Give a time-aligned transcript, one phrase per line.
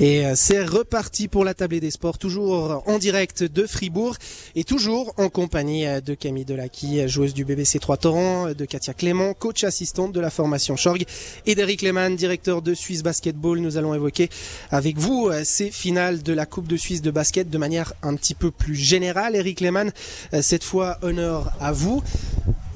[0.00, 4.16] Et euh, c'est reparti pour la tablée des sports, toujours en direct de Fribourg
[4.54, 8.94] et toujours en compagnie euh, de Camille Delaki, joueuse du BBC 3 Torrent, de Katia
[8.94, 11.04] Clément, coach assistante de la formation Schorg
[11.44, 13.58] et d'Eric Lehmann, directeur de Suisse Basketball.
[13.58, 14.30] Nous allons évoquer
[14.70, 18.16] avec vous euh, ces finales de la Coupe de Suisse de basket de manière un
[18.16, 19.36] petit peu plus générale.
[19.36, 19.92] Eric Lehmann,
[20.40, 22.02] cette fois honneur à vous.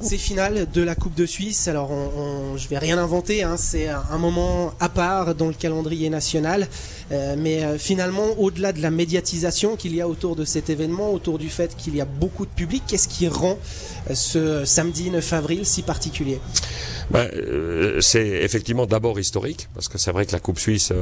[0.00, 3.88] Ces finales de la Coupe de Suisse, alors on, je vais rien inventer, hein, c'est
[3.88, 6.66] un moment à part dans le calendrier national,
[7.12, 11.12] euh, mais euh, finalement au-delà de la médiatisation qu'il y a autour de cet événement,
[11.12, 13.56] autour du fait qu'il y a beaucoup de public, qu'est-ce qui rend
[14.10, 16.41] euh, ce samedi 9 avril si particulier?
[17.10, 17.28] Ben,
[18.00, 20.92] c'est effectivement d'abord historique, parce que c'est vrai que la Coupe Suisse,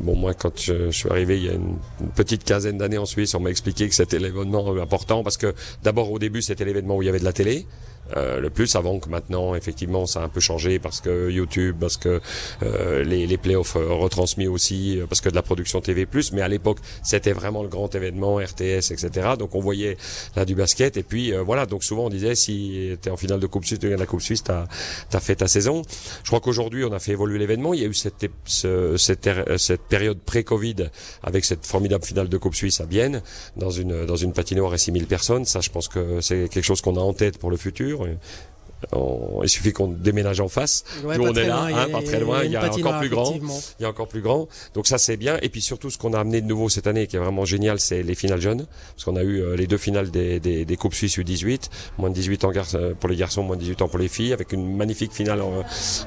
[0.00, 1.76] bon moi quand je, suis arrivé il y a une,
[2.14, 6.10] petite quinzaine d'années en Suisse, on m'a expliqué que c'était l'événement important, parce que d'abord
[6.10, 7.66] au début c'était l'événement où il y avait de la télé,
[8.16, 11.76] euh, le plus avant que maintenant effectivement ça a un peu changé parce que YouTube
[11.78, 12.20] parce que
[12.62, 16.48] euh, les, les playoffs euh, retransmis aussi parce que de la production TV mais à
[16.48, 19.96] l'époque c'était vraiment le grand événement RTS etc donc on voyait
[20.34, 21.66] là du basket et puis voilà.
[21.66, 24.06] Donc souvent on disait si tu es en finale de Coupe Suisse tu gagnes la
[24.06, 24.66] Coupe Suisse t'as
[25.12, 27.74] as fait ta je crois qu'aujourd'hui on a fait évoluer l'événement.
[27.74, 30.90] Il y a eu cette ce, cette, cette période pré-Covid
[31.22, 33.22] avec cette formidable finale de Coupe Suisse à Bienne
[33.56, 35.44] dans une dans une patinoire et 6000 personnes.
[35.44, 38.06] Ça je pense que c'est quelque chose qu'on a en tête pour le futur
[39.42, 40.84] il suffit qu'on déménage en face.
[41.02, 42.44] Nous on est là, hein, pas très loin.
[42.44, 43.34] Il y a encore plus grand.
[43.78, 44.48] Il y a encore plus grand.
[44.74, 45.38] Donc ça c'est bien.
[45.42, 47.80] Et puis surtout ce qu'on a amené de nouveau cette année, qui est vraiment génial,
[47.80, 50.76] c'est les finales jeunes, parce qu'on a eu euh, les deux finales des, des, des
[50.76, 53.88] coupes suisses U18, moins de 18 ans euh, pour les garçons, moins de 18 ans
[53.88, 55.42] pour les filles, avec une magnifique finale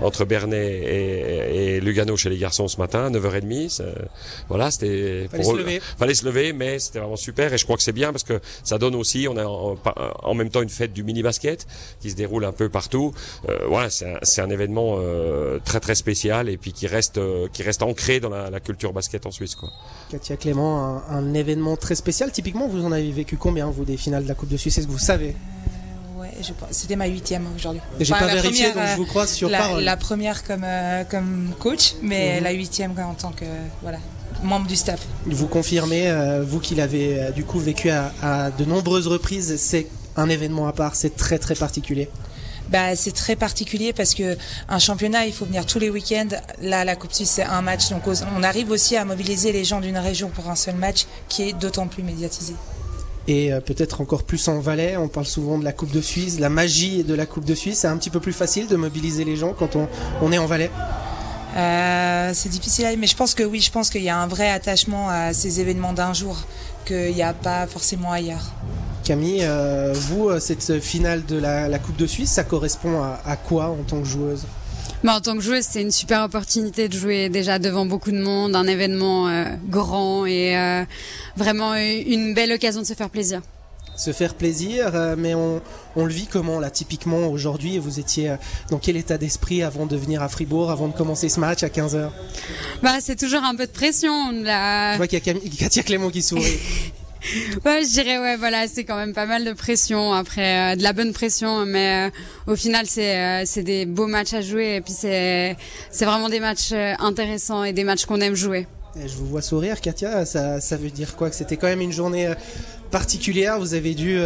[0.02, 3.84] entre Bernay et, et, Lugano chez les garçons ce matin, 9h30.
[4.50, 5.82] Voilà, c'était fallait se lever.
[5.98, 7.54] Fallait se lever, mais c'était vraiment super.
[7.54, 9.78] Et je crois que c'est bien parce que ça donne aussi, on a en,
[10.24, 11.68] en même temps une fête du mini basket
[12.00, 13.14] qui se déroule un peu partout.
[13.50, 17.64] Euh, voilà, c'est un, événement euh, très très spécial et puis qui reste euh, qui
[17.64, 19.56] reste ancré dans la, culture basket en Suisse.
[19.56, 19.70] Quoi.
[20.10, 22.32] Katia Clément, un, événement très spécial.
[22.32, 24.78] Typiquement, vous en avez vécu combien vous des finales de la Coupe de Suisse?
[24.78, 25.36] Est-ce que vous savez?
[26.72, 27.82] C'était ma huitième aujourd'hui.
[28.00, 29.84] J'ai pas vérifié, donc je vous crois sur la, parole.
[29.84, 30.66] La première comme,
[31.10, 32.44] comme coach, mais mhm.
[32.44, 33.46] la huitième en tant que
[33.82, 34.00] voilà,
[34.42, 35.06] membre du staff.
[35.26, 36.12] Vous confirmez,
[36.44, 40.74] vous qui l'avez du coup vécu à, à de nombreuses reprises, c'est un événement à
[40.74, 42.10] part, c'est très très particulier
[42.70, 44.38] bah, c'est très particulier parce que
[44.70, 46.36] un championnat, il faut venir tous les week-ends.
[46.62, 47.90] Là, la Coupe Suisse, c'est un match.
[47.90, 48.04] Donc,
[48.36, 51.54] on arrive aussi à mobiliser les gens d'une région pour un seul match qui est
[51.54, 52.54] d'autant plus médiatisé.
[53.28, 56.40] Et euh, peut-être encore plus en Valais, on parle souvent de la Coupe de Suisse,
[56.40, 57.80] la magie de la Coupe de Suisse.
[57.80, 59.88] C'est un petit peu plus facile de mobiliser les gens quand on,
[60.22, 60.70] on est en Valais
[61.56, 64.50] euh, C'est difficile, mais je pense que oui, je pense qu'il y a un vrai
[64.50, 66.38] attachement à ces événements d'un jour
[66.86, 68.52] qu'il n'y a pas forcément ailleurs.
[69.04, 73.66] Camille, euh, vous, euh, cette finale de la, Coupe de Suisse, ça correspond à, quoi
[73.68, 74.46] en tant que joueuse?
[75.04, 78.22] Bah, en tant que joueuse, c'est une super opportunité de jouer déjà devant beaucoup de
[78.22, 80.56] monde, un événement euh, grand et
[81.36, 83.42] vraiment une belle occasion de se faire plaisir.
[83.96, 85.62] Se faire plaisir, mais on,
[85.96, 88.36] le vit comment là typiquement aujourd'hui Vous étiez
[88.72, 91.68] dans quel état d'esprit avant de venir à Fribourg, avant de commencer ce match à
[91.68, 92.10] 15h
[92.82, 94.32] Bah c'est toujours un peu de pression.
[94.32, 96.44] Je vois qu'il y a Katia Clément qui sourit.
[97.66, 100.84] ouais, je dirais ouais, voilà, c'est quand même pas mal de pression après, euh, de
[100.84, 104.76] la bonne pression, mais euh, au final c'est euh, c'est des beaux matchs à jouer
[104.76, 105.56] et puis c'est
[105.90, 108.68] c'est vraiment des matchs intéressants et des matchs qu'on aime jouer.
[108.96, 110.26] je vous vois sourire, Katia.
[110.26, 111.30] Ça ça veut dire quoi?
[111.30, 112.32] Que c'était quand même une journée
[112.92, 113.60] particulière.
[113.60, 114.20] Vous avez dû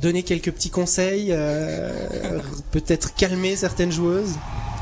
[0.00, 1.34] donner quelques petits conseils,
[2.70, 4.36] peut-être calmer certaines joueuses?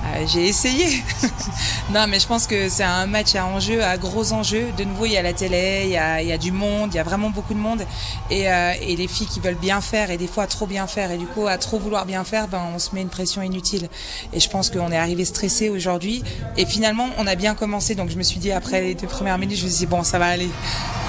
[0.04, 1.02] Euh, j'ai essayé.
[1.90, 4.66] non, mais je pense que c'est un match à enjeu, à gros enjeux.
[4.76, 6.90] De nouveau, il y a la télé, il y a, il y a du monde,
[6.92, 7.82] il y a vraiment beaucoup de monde.
[8.30, 11.10] Et, euh, et, les filles qui veulent bien faire et des fois trop bien faire.
[11.10, 13.88] Et du coup, à trop vouloir bien faire, ben, on se met une pression inutile.
[14.32, 16.22] Et je pense qu'on est arrivé stressé aujourd'hui.
[16.56, 17.94] Et finalement, on a bien commencé.
[17.94, 20.02] Donc je me suis dit, après les deux premières minutes, je me suis dit, bon,
[20.02, 20.48] ça va aller.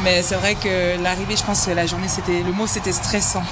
[0.04, 3.44] Mais c'est vrai que l'arrivée, je pense que la journée, c'était, le mot, c'était stressant.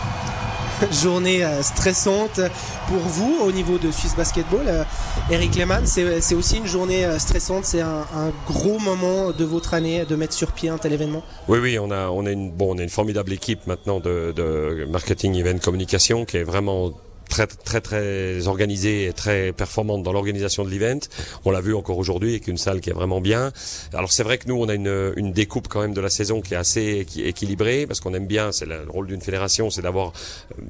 [0.92, 2.40] journée euh, stressante
[2.88, 4.68] pour vous au niveau de Swiss Basketball.
[4.68, 4.84] Euh,
[5.30, 8.06] Eric Lehmann, c'est aussi une journée euh, stressante, c'est un,
[8.48, 11.92] gros moment de votre année de mettre sur pied un tel événement Oui, oui, on
[11.92, 15.60] a, on a, une, bon, on a une formidable équipe maintenant de, de marketing, event,
[15.60, 16.92] communication qui est vraiment
[17.36, 21.02] très très très organisée et très performante dans l'organisation de l'event.
[21.44, 23.52] On l'a vu encore aujourd'hui avec une salle qui est vraiment bien.
[23.94, 26.40] Alors c'est vrai que nous on a une, une découpe quand même de la saison
[26.40, 30.14] qui est assez équilibrée parce qu'on aime bien, c'est le rôle d'une fédération, c'est d'avoir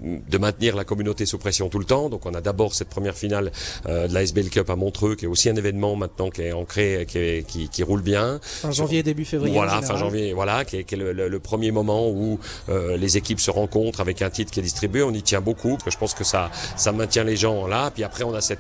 [0.04, 2.10] euh, de maintenir la communauté sous pression tout le temps.
[2.10, 3.52] Donc on a d'abord cette première finale
[3.88, 6.52] euh, de la SBL Cup à Montreux qui est aussi un événement maintenant qui est
[6.52, 8.40] ancré, qui, est, qui, qui, roule bien.
[8.42, 9.54] Fin janvier début février.
[9.54, 12.40] Voilà, fin janvier, voilà, qui est, qui est le, le, premier moment où
[12.70, 15.04] euh, les équipes se rencontrent avec un titre qui est distribué.
[15.04, 17.92] On y tient beaucoup parce que je pense que ça ça, maintient les gens là.
[17.92, 18.60] Puis après, on a cette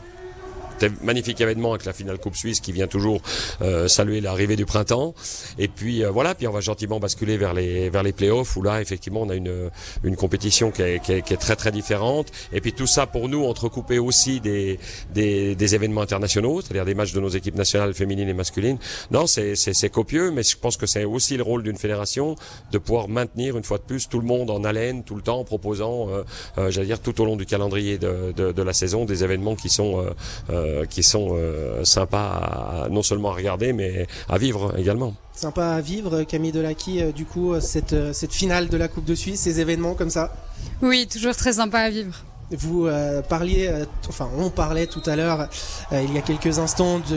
[1.01, 3.21] magnifique événement avec la finale Coupe Suisse qui vient toujours
[3.61, 5.13] euh, saluer l'arrivée du printemps.
[5.57, 8.61] Et puis euh, voilà, puis on va gentiment basculer vers les vers les playoffs où
[8.61, 9.69] là effectivement on a une
[10.03, 12.31] une compétition qui est, qui est, qui est très très différente.
[12.53, 14.79] Et puis tout ça pour nous entrecoupé aussi des
[15.13, 18.77] des, des événements internationaux, c'est-à-dire des matchs de nos équipes nationales féminines et masculines.
[19.11, 22.35] Non, c'est c'est copieux, mais je pense que c'est aussi le rôle d'une fédération
[22.71, 25.39] de pouvoir maintenir une fois de plus tout le monde en haleine tout le temps
[25.39, 26.23] en proposant, euh,
[26.57, 29.55] euh, j'allais dire tout au long du calendrier de, de, de, la saison des événements
[29.55, 30.09] qui sont euh,
[30.49, 35.13] euh qui sont euh, sympas à, non seulement à regarder mais à vivre également.
[35.33, 39.15] Sympa à vivre, Camille Delaki, euh, du coup, cette, cette finale de la Coupe de
[39.15, 40.33] Suisse, ces événements comme ça?
[40.81, 42.23] Oui, toujours très sympa à vivre.
[42.51, 45.49] Vous euh, parliez, euh, enfin on parlait tout à l'heure,
[45.91, 47.15] euh, il y a quelques instants, du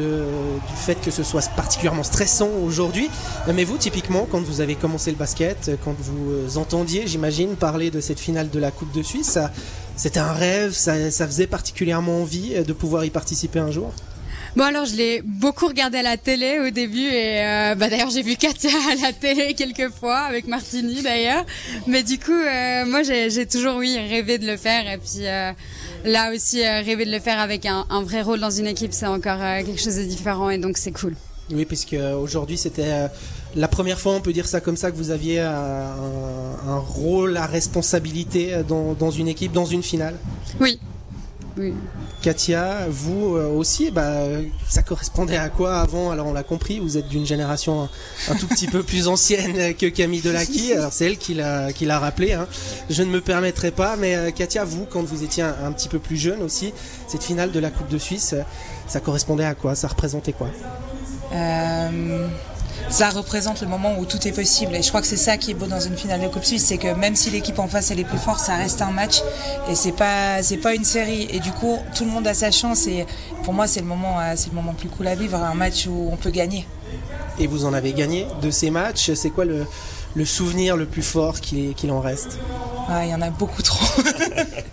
[0.75, 3.11] fait que ce soit particulièrement stressant aujourd'hui.
[3.53, 8.01] Mais vous, typiquement, quand vous avez commencé le basket, quand vous entendiez, j'imagine, parler de
[8.01, 9.39] cette finale de la Coupe de Suisse,
[9.97, 13.93] c'était un rêve, ça, ça faisait particulièrement envie de pouvoir y participer un jour?
[14.59, 18.11] Bon alors je l'ai beaucoup regardé à la télé au début et euh, bah d'ailleurs
[18.11, 21.47] j'ai vu Katia à la télé quelques fois avec Martini d'ailleurs.
[21.87, 25.53] Mais du coup euh, moi j'ai toujours oui rêvé de le faire et puis euh,
[26.05, 29.07] là aussi rêver de le faire avec un, un, vrai rôle dans une équipe c'est
[29.07, 31.15] encore quelque chose de différent et donc c'est cool.
[31.53, 33.09] Oui puisque aujourd'hui c'était
[33.55, 35.53] la première fois on peut dire ça comme ça que vous aviez un,
[36.67, 40.17] un rôle à responsabilité dans, dans une équipe dans une finale?
[40.59, 40.81] Oui.
[41.59, 41.75] Oui.
[42.23, 44.23] Katia, vous euh, aussi, bah,
[44.69, 46.11] ça correspondait à quoi avant?
[46.11, 47.89] Alors on l'a compris, vous êtes d'une génération
[48.29, 50.73] un, tout petit peu plus ancienne que Camille Delaki.
[50.77, 52.33] Alors c'est elle qui l'a qui l'a rappelé.
[52.33, 52.47] Hein.
[52.91, 55.89] Je ne me permettrai pas, mais euh, Katia, vous, quand vous étiez un, un, petit
[55.89, 56.73] peu plus jeune aussi,
[57.09, 58.35] cette finale de la Coupe de Suisse,
[58.87, 59.75] ça correspondait à quoi?
[59.75, 60.49] Ça représentait quoi?
[61.33, 62.29] Euh
[62.91, 64.75] ça représente le moment où tout est possible.
[64.75, 66.65] Et je crois que c'est ça qui est beau dans une finale de Coupe Suisse,
[66.65, 69.23] c'est que même si l'équipe en face elle est plus forte, ça reste un match
[69.71, 71.29] et c'est pas pas une série.
[71.31, 72.87] Et du coup, tout le monde a sa chance.
[72.87, 73.07] Et
[73.45, 76.09] pour moi, c'est le moment c'est le moment plus cool à vivre, un match où
[76.13, 76.67] on peut gagner.
[77.39, 79.13] Et vous en avez gagné de ces matchs.
[79.15, 82.39] C'est quoi le souvenir le plus fort qu'il qu en reste?
[82.89, 84.03] Ah, Il y en a beaucoup trop.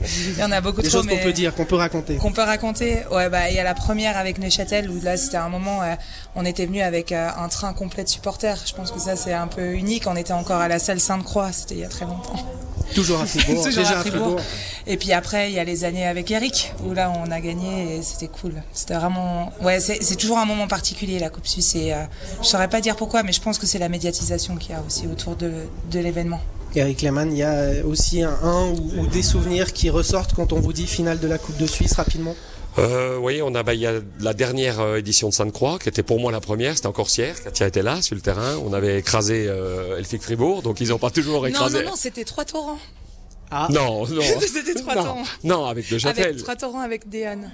[0.01, 1.01] il y en a beaucoup Des trop.
[1.01, 2.15] Des choses qu'on peut dire, qu'on peut raconter.
[2.15, 2.99] Qu'on peut raconter.
[3.11, 5.95] Ouais, bah il y a la première avec Neuchâtel où là c'était un moment, euh,
[6.35, 8.57] on était venu avec euh, un train complet de supporters.
[8.65, 10.03] Je pense que ça c'est un peu unique.
[10.07, 11.51] On était encore à la salle Sainte-Croix.
[11.51, 12.35] C'était il y a très longtemps.
[12.93, 13.63] Toujours à Fribourg.
[13.63, 14.39] Toujours déjà à Fribourg.
[14.87, 17.97] Et puis après, il y a les années avec Eric, où là, on a gagné
[17.97, 18.53] et c'était cool.
[18.73, 21.75] C'était vraiment, ouais, c'est toujours un moment particulier, la Coupe Suisse.
[21.75, 22.03] Et euh,
[22.41, 24.83] je saurais pas dire pourquoi, mais je pense que c'est la médiatisation qu'il y a
[24.85, 25.51] aussi autour de,
[25.91, 26.41] de l'événement.
[26.75, 30.53] Eric Lehmann, il y a aussi un, un ou, ou, des souvenirs qui ressortent quand
[30.53, 32.35] on vous dit finale de la Coupe de Suisse rapidement
[32.77, 35.87] euh, oui, on a, bah, il y a la dernière euh, édition de Sainte-Croix, qui
[35.87, 38.73] était pour moi la première, c'était encore Corsière, Katia était là, sur le terrain, on
[38.73, 41.77] avait écrasé euh, Elfic Fribourg, donc ils n'ont pas toujours écrasé.
[41.77, 42.79] Non, non, non, c'était trois torrents.
[43.51, 43.67] Ah.
[43.69, 44.21] Non, non.
[44.41, 45.23] c'était trois non, torrents.
[45.43, 46.23] Non, avec le Châtel.
[46.25, 47.51] Avec trois torrents avec Déane.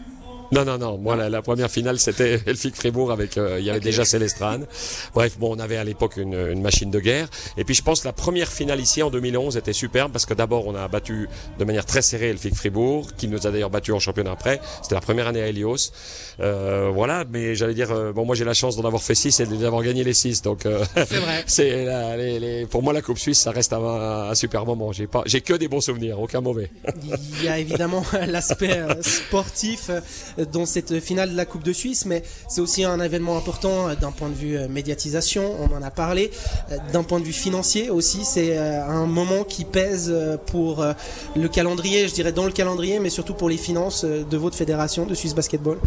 [0.51, 0.97] Non, non, non.
[0.97, 3.37] Moi, la, la première finale, c'était Elfic Fribourg avec.
[3.37, 3.85] Euh, il y avait okay.
[3.85, 4.65] déjà Célestrane.
[5.13, 7.29] Bref, bon, on avait à l'époque une, une, machine de guerre.
[7.57, 10.33] Et puis, je pense que la première finale ici en 2011 était superbe parce que
[10.33, 13.93] d'abord, on a battu de manière très serrée Elfic Fribourg, qui nous a d'ailleurs battu
[13.93, 14.59] en championnat après.
[14.81, 15.91] C'était la première année à Helios.
[16.39, 19.39] Euh, voilà, mais j'allais dire, euh, bon, moi, j'ai la chance d'en avoir fait six
[19.39, 20.41] et d'avoir gagné les six.
[20.41, 20.83] Donc, euh,
[21.45, 21.85] c'est
[22.17, 24.91] les, les, pour moi la Coupe Suisse, ça reste un, un super moment.
[24.91, 26.69] J'ai pas, j'ai que des bons souvenirs, aucun mauvais.
[27.39, 29.89] Il y a évidemment l'aspect sportif
[30.45, 34.11] dans cette finale de la Coupe de Suisse, mais c'est aussi un événement important d'un
[34.11, 36.31] point de vue médiatisation, on en a parlé,
[36.93, 40.13] d'un point de vue financier aussi, c'est un moment qui pèse
[40.47, 40.85] pour
[41.35, 45.05] le calendrier, je dirais dans le calendrier, mais surtout pour les finances de votre fédération
[45.05, 45.77] de Suisse Basketball.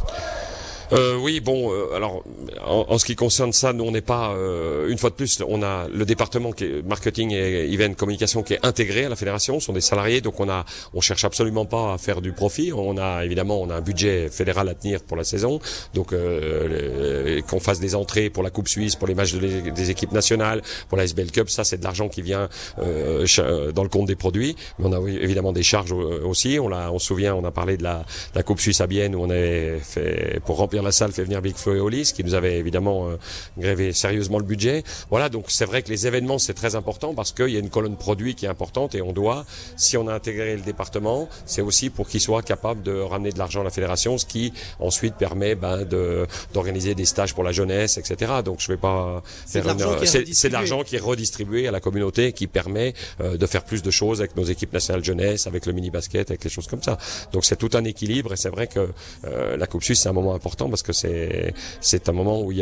[0.92, 2.22] Euh, oui, bon, euh, alors
[2.64, 5.42] en, en, ce qui concerne ça, nous on n'est pas euh, une fois de plus,
[5.46, 9.16] on a le département qui est marketing et event communication qui est intégré à la
[9.16, 12.72] fédération, sont des salariés, donc on a, on cherche absolument pas à faire du profit.
[12.72, 15.60] On a évidemment, on a un budget fédéral à tenir pour la saison,
[15.94, 19.90] donc euh, qu'on fasse des entrées pour la Coupe Suisse, pour les matchs de des
[19.90, 22.48] équipes nationales, pour la SBL Cup, ça c'est de l'argent qui vient
[22.78, 24.56] euh, dans le compte des produits.
[24.78, 26.58] Mais on a évidemment des charges aussi.
[26.60, 29.14] On l'a, on se souvient, on a parlé de la, la Coupe Suisse à Bienne
[29.14, 32.24] où on avait fait pour remplir la salle fait venir Big Flo et Olis, qui
[32.24, 33.16] nous avait évidemment euh,
[33.58, 34.82] grévé sérieusement le budget.
[35.10, 37.70] Voilà, donc c'est vrai que les événements c'est très important parce qu'il y a une
[37.70, 39.44] colonne produit qui est importante et on doit,
[39.76, 43.38] si on a intégré le département, c'est aussi pour qu'il soit capable de ramener de
[43.38, 47.52] l'argent à la fédération, ce qui ensuite permet ben, de d'organiser des stages pour la
[47.52, 48.32] jeunesse, etc.
[48.44, 50.06] Donc je vais pas c'est faire une...
[50.06, 53.82] c'est de l'argent qui est redistribué à la communauté, qui permet euh, de faire plus
[53.82, 56.82] de choses avec nos équipes nationales jeunesse, avec le mini basket, avec les choses comme
[56.82, 56.98] ça.
[57.32, 58.90] Donc c'est tout un équilibre et c'est vrai que
[59.24, 62.52] euh, la Coupe Suisse c'est un moment important parce que c'est un moment où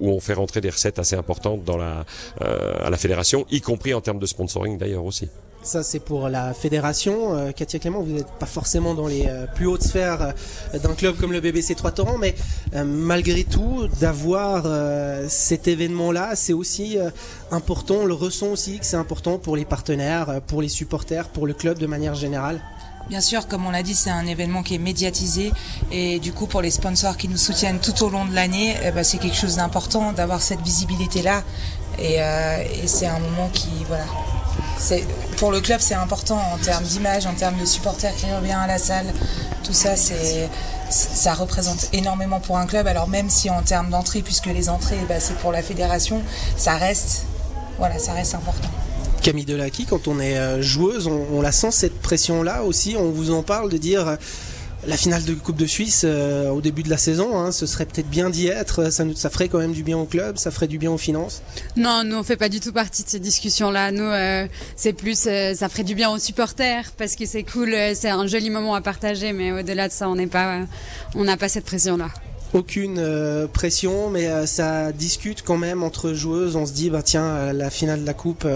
[0.00, 4.18] on fait rentrer des recettes assez importantes euh, à la fédération, y compris en termes
[4.18, 5.28] de sponsoring d'ailleurs aussi.
[5.62, 7.36] Ça, c'est pour la fédération.
[7.36, 10.32] Euh, Katia Clément, vous n'êtes pas forcément dans les euh, plus hautes sphères
[10.74, 12.34] euh, d'un club comme le BBC Trois Torrents, mais
[12.84, 14.66] malgré tout, d'avoir
[15.28, 16.96] cet événement-là, c'est aussi
[17.50, 17.96] important.
[18.02, 21.54] On le ressent aussi que c'est important pour les partenaires, pour les supporters, pour le
[21.54, 22.60] club de manière générale.
[23.08, 25.50] Bien sûr, comme on l'a dit, c'est un événement qui est médiatisé
[25.90, 28.90] et du coup pour les sponsors qui nous soutiennent tout au long de l'année, eh
[28.90, 31.42] ben, c'est quelque chose d'important d'avoir cette visibilité-là
[31.98, 34.04] et, euh, et c'est un moment qui, voilà,
[35.38, 38.66] pour le club c'est important en termes d'image, en termes de supporters qui reviennent à
[38.66, 39.06] la salle,
[39.64, 40.48] tout ça c'est
[40.90, 42.86] ça représente énormément pour un club.
[42.86, 46.22] Alors même si en termes d'entrée, puisque les entrées bah, c'est pour la fédération,
[46.58, 47.24] ça reste
[47.78, 48.68] voilà, ça reste important.
[49.22, 52.96] Camille Delacqui, quand on est euh, joueuse, on, la sent cette pression-là aussi.
[52.98, 54.16] On vous en parle de dire euh,
[54.86, 57.84] la finale de Coupe de Suisse euh, au début de la saison, hein, ce serait
[57.84, 58.90] peut-être bien d'y être.
[58.90, 61.42] Ça, ça ferait quand même du bien au club, ça ferait du bien aux finances.
[61.76, 63.90] Non, nous on fait pas du tout partie de ces discussions-là.
[63.90, 68.26] Nous, c'est plus, ça ferait du bien aux supporters parce que c'est cool, c'est un
[68.26, 69.32] joli moment à partager.
[69.32, 70.60] Mais au-delà de ça, on n'est pas,
[71.14, 72.08] on n'a pas cette pression-là
[72.54, 76.56] aucune pression, mais ça discute quand même entre joueuses.
[76.56, 78.46] On se dit, bah tiens, la finale de la coupe,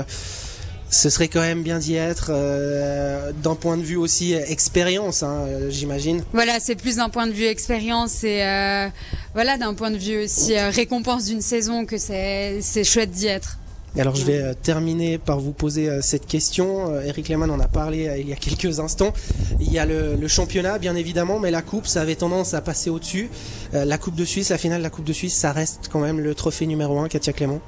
[0.92, 5.46] ce serait quand même bien d'y être euh, d'un point de vue aussi expérience, hein,
[5.70, 6.22] j'imagine.
[6.34, 8.88] Voilà, c'est plus d'un point de vue expérience et euh,
[9.32, 13.58] voilà d'un point de vue aussi euh, récompense d'une saison que c'est chouette d'y être.
[13.98, 16.98] Alors je vais terminer par vous poser cette question.
[17.02, 19.12] Eric Lehmann en a parlé il y a quelques instants.
[19.60, 22.62] Il y a le, le, championnat bien évidemment, mais la coupe ça avait tendance à
[22.62, 23.28] passer au-dessus.
[23.74, 26.20] la coupe de Suisse, la finale de la coupe de Suisse, ça reste quand même
[26.20, 27.60] le trophée numéro un, Katia Clément?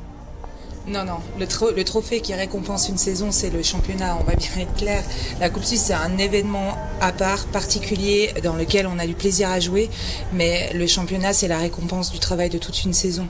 [0.86, 1.18] Non, non.
[1.38, 4.18] Le, trophée qui récompense une saison, c'est le championnat.
[4.20, 5.02] On va bien être clair.
[5.40, 9.48] La Coupe Suisse, c'est un événement à part, particulier, dans lequel on a du plaisir
[9.48, 9.88] à jouer.
[10.34, 13.26] Mais le championnat, c'est la récompense du travail de toute une saison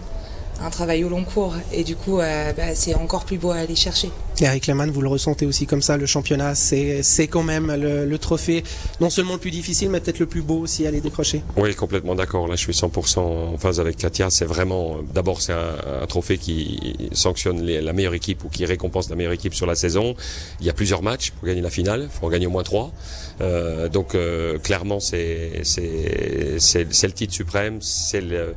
[0.62, 3.56] un travail au long cours et du coup euh, bah, c'est encore plus beau à
[3.56, 4.10] aller chercher.
[4.40, 8.64] Eric Lehmann, vous le ressentez aussi comme ça, le championnat, c'est, quand même le, trophée,
[9.00, 11.42] non seulement le plus difficile, mais peut-être le plus beau aussi à aller décrocher.
[11.56, 12.48] Oui, complètement d'accord.
[12.48, 14.30] Là, je suis 100% en phase avec Katia.
[14.30, 19.16] C'est vraiment, d'abord, c'est un, trophée qui sanctionne la meilleure équipe ou qui récompense la
[19.16, 20.14] meilleure équipe sur la saison.
[20.60, 22.08] Il y a plusieurs matchs pour gagner la finale.
[22.12, 22.92] Il faut en gagner au moins trois.
[23.40, 27.78] Euh, donc, euh, clairement, c'est, le titre suprême.
[27.80, 28.54] C'est, le,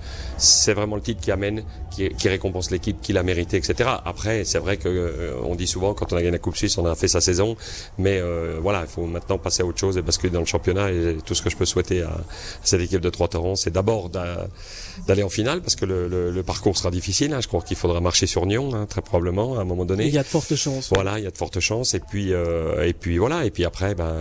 [0.73, 3.89] vraiment le titre qui amène qui, récompense l'équipe qui l'a mérité, etc.
[4.05, 6.77] Après, c'est vrai que euh, on dit souvent quand on a gagné la Coupe Suisse,
[6.77, 7.55] on a fait sa saison,
[7.97, 10.91] mais euh, voilà, il faut maintenant passer à autre chose et basculer dans le championnat.
[10.91, 12.17] Et tout ce que je peux souhaiter à,
[12.63, 16.91] cette équipe de Trois Torrents, c'est d'abord d'aller en finale parce que le, parcours sera
[16.91, 17.33] difficile.
[17.33, 17.41] Hein.
[17.41, 20.07] Je crois qu'il faudra marcher sur Nyon, hein, très probablement à un moment donné.
[20.07, 20.89] Il y a de fortes chances.
[20.93, 21.93] Voilà, il y a de fortes chances.
[21.93, 24.15] Et puis euh, et puis voilà, et puis après, ben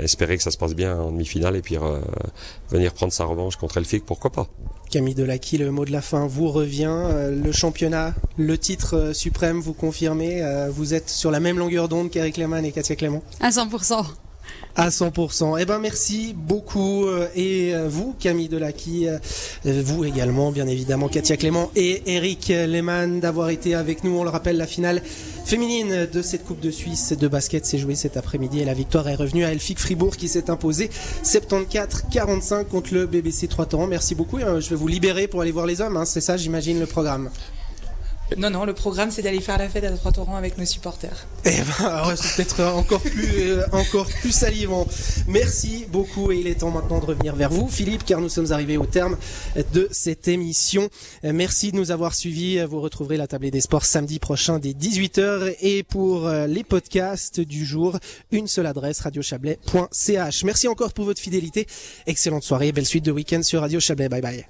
[0.00, 1.76] espérer que ça se passe bien en demi-finale et puis
[2.70, 4.48] venir prendre sa revanche contre Elfic, pourquoi pas.
[4.96, 6.88] Camille Delacqui, le mot de la fin vous revient.
[6.88, 10.42] Euh, le championnat, le titre euh, suprême, vous confirmez.
[10.42, 13.22] Euh, vous êtes sur la même longueur d'onde qu'Eric Lehmann et Katia Clément?
[13.40, 14.06] À 100%
[14.74, 15.56] à 100%.
[15.58, 19.06] Eh ben merci beaucoup et vous Camille Delacqui,
[19.64, 24.18] vous également bien évidemment Katia Clément et Eric Lehmann d'avoir été avec nous.
[24.18, 25.00] On le rappelle la finale
[25.46, 29.08] féminine de cette Coupe de Suisse de basket s'est jouée cet après-midi et la victoire
[29.08, 30.90] est revenue à Elfic Fribourg qui s'est imposé
[31.24, 33.86] 74-45 contre le BBC 3 Torrents.
[33.86, 34.38] Merci beaucoup.
[34.38, 35.96] Euh, je vais vous libérer pour aller voir les hommes.
[35.96, 36.04] Hein.
[36.04, 37.30] C'est ça, j'imagine, le programme.
[38.36, 41.26] Non, non, le programme c'est d'aller faire la fête à Trois-Torrents avec nos supporters.
[41.44, 44.86] Eh ben, c'est peut-être encore plus, euh, encore plus salivant.
[45.28, 48.50] Merci beaucoup et il est temps maintenant de revenir vers vous, Philippe, car nous sommes
[48.50, 49.16] arrivés au terme
[49.72, 50.88] de cette émission.
[51.24, 52.58] Euh, merci de nous avoir suivis.
[52.64, 57.40] Vous retrouverez la table des sports samedi prochain dès 18h et pour euh, les podcasts
[57.40, 57.96] du jour,
[58.32, 60.44] une seule adresse radiochablais.ch.
[60.44, 61.66] Merci encore pour votre fidélité.
[62.06, 64.08] Excellente soirée, belle suite de week-end sur Radio Chablais.
[64.08, 64.46] Bye bye.